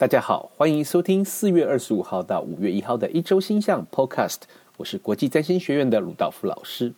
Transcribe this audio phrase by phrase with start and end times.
[0.00, 4.38] 大家好，欢迎收听四月二十五号到五月一号的一周星象 Podcast，
[4.78, 6.90] 我是国际占星学院的鲁道夫老师。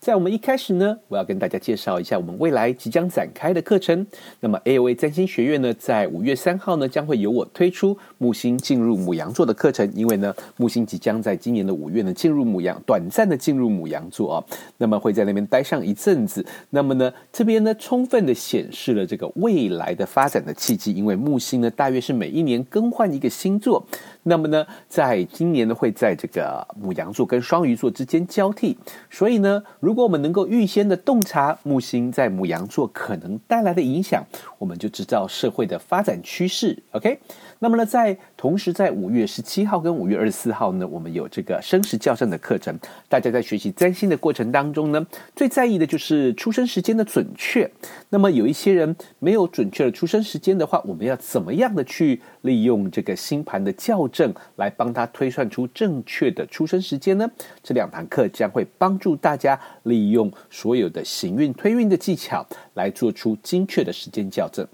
[0.00, 4.06] 在我们一开始呢，我要跟大家介绍一下我们未来即将展开的课程。
[4.40, 9.92] 那么 AOA 占星学院呢，在五月三号呢，将会由我推出木星进入母羊座的课程。
[9.94, 14.44] 因为呢，木星即将在今年的五月呢，进入母羊，短暂的进入母羊座啊，
[14.78, 16.42] 那么会在那边待上一阵子。
[16.70, 20.94] 那么呢，这边呢，充分的显示了这个未来的发展的契机。
[20.94, 23.86] 因为木星呢，大约是每一年更换一个星座。
[24.22, 28.78] 那么呢，在今年呢，会在这个母羊座跟双鱼座之间交替。
[29.10, 34.24] 所以呢，如如果我们能够预先的洞察木星在母羊座可能带来的影响，
[34.56, 36.80] 我们就知道社会的发展趋势。
[36.92, 37.18] OK。
[37.62, 42.74] 那么呢，在同时在五月十七号跟五月二十四号呢，我们有这个生时校正的课程。
[43.06, 47.70] 大家在学习占星的过程当中呢，最在意的就是出生时间的准确。
[48.08, 57.28] 那么有一些人没有准确的出生时间的话，我们要怎么样的去利用这个星盘的校正来帮他推算出正确的出生时间呢？
[57.62, 64.66] 这两堂课将会帮助大家利用所有的行运推运的技巧来做出精确的时间校正。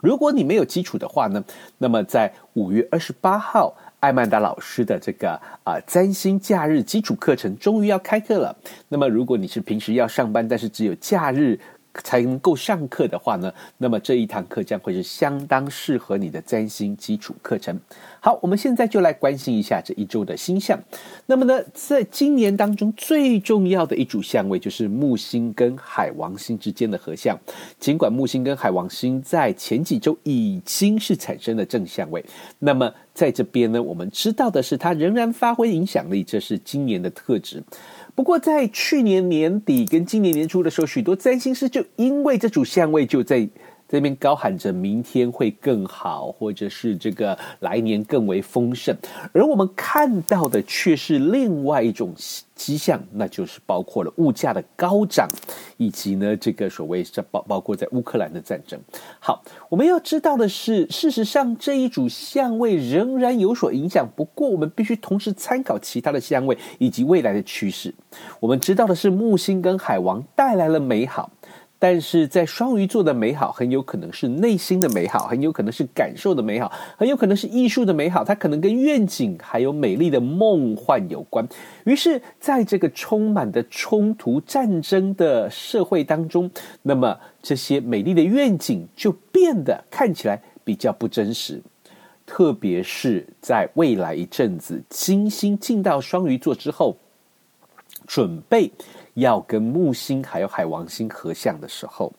[0.00, 1.42] 如果你没有基础的话呢，
[1.78, 5.30] 那么在五月二十八号，艾曼达老师的这个
[5.64, 8.56] 啊占星假日基础课程终于要开课了。
[8.88, 11.58] 那么如果你是平时要上班，但是只有假日，
[12.02, 17.78] 才能够上课的话呢，那么这一堂课将会是相当适合你的占星基础课程。
[18.20, 20.78] 好，我们现在就来关心一下这一周的星象。
[21.26, 27.38] 那么呢，在今年当中最重要的一组相位就是木星跟海王星之间的合相。
[27.78, 32.24] 尽管木星跟海王星在前几周已经是产生了正相位，
[32.58, 37.62] 那么在这边呢，我们知道的是它仍然发挥影响力，这是今年的特质。
[38.18, 43.48] 不过，在去年年底跟今年年初的时候，许多占星师就因为这组相位，就在
[43.88, 48.94] 这边高喊着明天会更好，或者是这个来年更为丰盛。
[49.32, 52.12] 而我们看到的却是另外一种
[52.54, 55.30] 迹象，那就是包括了物价的高涨，
[55.78, 58.78] 以及呢这个所谓这包包括在乌克兰的战争。
[59.18, 64.06] 好，我们要知道的是，事实上这一组相位仍然有所影响。
[64.14, 67.94] 不过，我们必须同时参考其他的相位以及未来的趋势。
[68.38, 71.30] 我们知道的是，木星跟海王带来了美好。
[71.80, 81.46] 但是在双鱼座的美好，很有可能是内心的美好，很有可能是感受的美好，很有可能是艺术的美好，它可能跟愿景还有美丽的梦幻有关。
[81.84, 86.50] 于是，在这个充满的冲突、战争的社会当中，
[86.82, 91.62] 那么这些美丽的愿景就变得看起来比较不真实。
[92.26, 96.96] 特别是在未来一阵子，金星进到双鱼座之后，
[98.06, 98.70] 准备。
[99.18, 102.12] 要跟木星还有海王星合相的时候，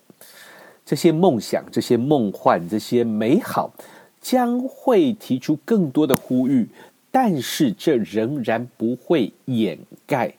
[0.86, 3.72] 这些梦想、这些梦幻、这些美好，
[4.20, 6.68] 将会提出更多的呼吁，
[7.12, 10.34] 但是这仍然不会掩盖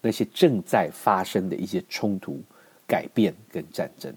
[0.00, 2.40] 那些正在发生的一些冲突、
[2.86, 4.12] 改变跟战争。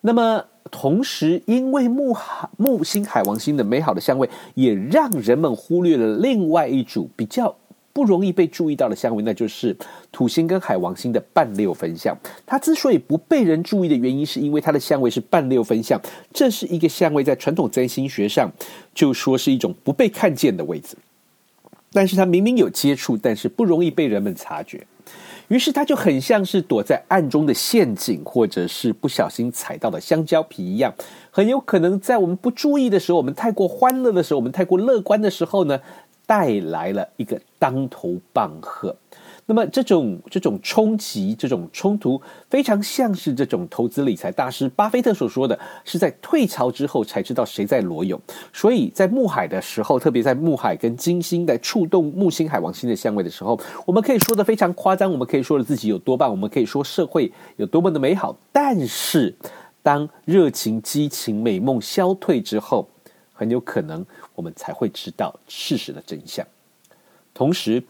[0.00, 7.54] 那么，同时，因为木海、木星、海王星的美好的相位，也让人们忽略了另外一组比较。
[7.94, 9.74] 不容易被注意到的相位，那就是
[10.10, 12.14] 土星跟海王星的半六分相。
[12.44, 15.98] 它之所以不被人注意的原因，是因为它的相位是半六分相。
[16.32, 18.52] 这是一个相位，在传统占星学上
[18.92, 20.96] 就说是一种不被看见的位置。
[21.92, 24.84] 但是它明明有接触，但是不容易被人们察觉。
[25.48, 30.92] 于是它就很像是躲在暗中的陷阱，或者是不小心踩到的香蕉皮一样，
[31.30, 35.78] 很有可能在我们不注意的时候，我们太过欢乐的时候，我们太过乐观的时候呢，
[36.26, 38.94] 带来了一个当头棒喝，
[39.46, 48.18] 那么这种这种冲击、这种冲突，非常像是这种投资理财大师巴菲特所说的，是在退潮之后才知道谁在裸泳。
[48.52, 58.34] 所以在木海的时候，特别在木海跟金星在触动木星、海王星的相位的时候，我们可以说的非常夸张，我们可以说的自己有多棒，我们可以说社会有多么的美好。
[58.50, 59.34] 但是，
[59.82, 62.88] 当热情、激情、美梦消退之后，
[63.34, 66.46] 很有可能我们才会知道事实的真相。
[67.34, 67.82] 同时，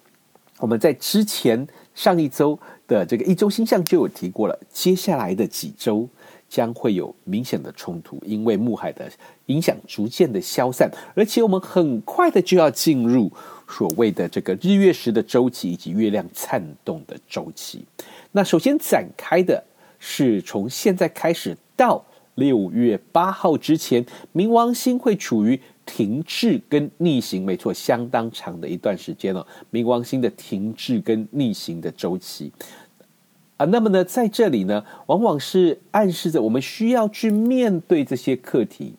[0.59, 1.65] 我们在之前
[1.95, 2.59] 上一周
[2.89, 6.09] 的这个一周星象就有提过了，接下来的几周
[6.49, 9.09] 将会有明显的冲突，因为木海的
[9.47, 13.31] 影响逐渐的消散，而且我们很快的就要进入
[13.69, 17.85] 所谓的这个日月食的周期以及月亮颤动的周期。
[18.33, 19.63] 那首先展开的
[19.99, 22.03] 是从现在开始到。
[22.35, 24.05] 六月八号之前，
[24.35, 29.47] 冥王星会处于停滞跟逆行，没错，相当长的一段时间了。
[29.71, 32.53] 冥王星的停滞跟逆行的周期
[33.57, 38.95] 啊，那么呢，在这里呢，往往是暗示着我们需要去面对这些课题。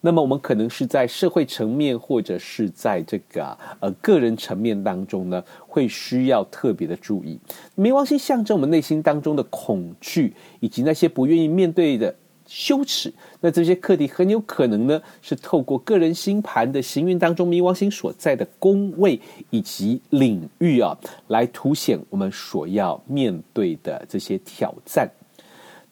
[0.00, 7.36] 那么我们可能是在社会层面，或者是在这个呃个人层面当中呢，会需要特别的注意。
[7.76, 12.14] 冥王星象征我们内心当中的恐惧，以及那些不愿意面对的
[12.48, 13.12] 羞耻。
[13.40, 20.96] 那这些课题很有可能呢，是透过个人星盘的行运当中，冥王星所在的宫位以及领域啊，
[21.28, 25.08] 来凸显我们所要面对的这些挑战。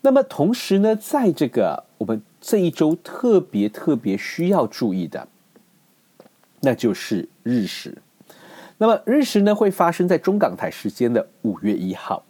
[0.00, 5.28] 那么同时呢，在这个我们这一周特别特别需要注意的，
[6.60, 7.96] 那就是日食。
[8.78, 12.24] 那么日食呢，会发生在中港台时间的五月一号。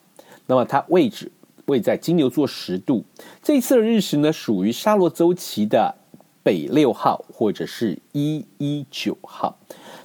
[0.47, 1.31] 那么它位置
[1.67, 3.05] 位在金牛座十度。
[3.43, 5.95] 这一次的日食呢，属于沙罗周期的
[6.43, 9.57] 北六号或者是一一九号。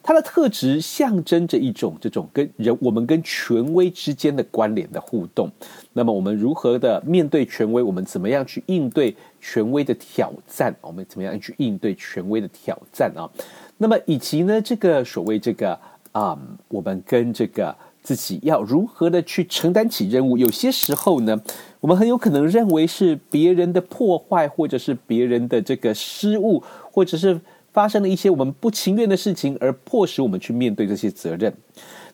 [0.03, 5.47] 它的特质象征着一种这种跟人我们跟权威之间的关联的互动。
[5.93, 7.83] 那么我们如何的面对权威？
[7.83, 10.75] 我们怎么样去应对权威的挑战？
[10.81, 13.29] 我们怎么样去应对权威的挑战啊？
[13.77, 15.79] 那么以及呢，这个所谓这个
[16.13, 16.37] 啊、
[16.67, 20.37] 我们跟这个自己要如何的去承担起任务？
[20.37, 21.41] 有些时候呢，
[21.79, 27.39] 我们很有可能认为是别人的破坏，或者是别人的这个失误，或者是。
[27.73, 31.53] 发生了一些我们不情愿的事情，而迫使我们去面对这些责任。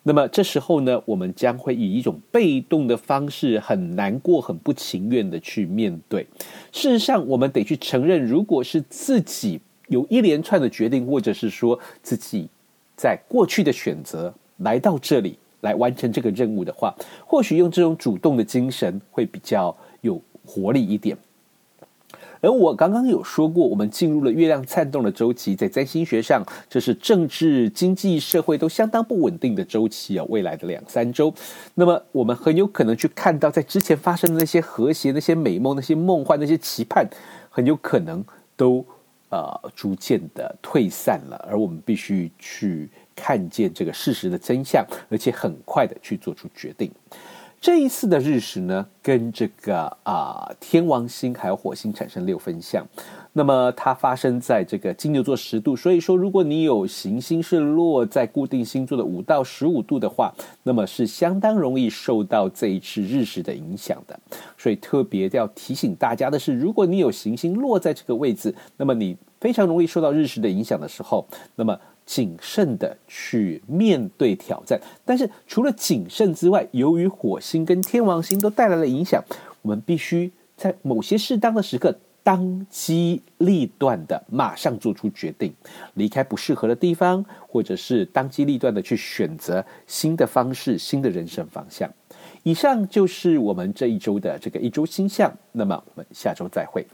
[0.04, 6.28] 那么这时候呢，我们将会以一种被动的方式，很难过、很不情愿的去面对。
[6.72, 12.48] 事实上，我们得去承认，如果是自己有一连串的决定，或者是说自己
[12.96, 16.96] 在过去的选择来到这里来完成这个任务的话，
[17.26, 21.18] 或许用这种主动的精神会比较有活力一点。
[22.40, 30.26] 而我刚刚有说过，我们进入了月亮颤动的周期，在占星学上，这是政治、经济、社会都相当不稳定的周期啊。
[30.30, 31.34] 未来的两三周，
[31.74, 37.10] 那么我们很有可能去看到，在之前发生的那些和谐、那些美梦、那些梦幻、那些期盼，
[37.50, 38.24] 很有可能
[38.56, 38.86] 都
[39.30, 41.44] 呃逐渐的退散了。
[41.50, 42.88] 而我们必须去
[43.18, 46.90] 看见这个事实的真相，而且很快的去做出决定。
[47.60, 52.86] 这一次的日食呢，跟这个啊、天王星还有火星产生六分相，
[53.32, 64.20] 那么它发生在这个金牛座十度，所以说如果你有行星是落在固定星座的五到十五度的话，那么是相当容易受到这一次日食的影响的。
[64.58, 71.26] 所以特别要提醒大家的是，如果你有行星落在这个位置，那么你非常容易受到日食的影响的时候，
[71.56, 71.80] 那么。
[72.08, 79.24] 谨慎的去面对挑战，但是除了谨慎之外，由于火星跟天王星都带来了影响，
[79.62, 85.54] 我们必须在某些适当的时刻当机立断的马上做出决定，
[85.94, 91.90] 离开不适合的地方，或者是当机立断的去选择新的方式、新的人生方向。
[92.44, 96.86] 以上就是我们这一周的这个一周星象，那么我们下周再会。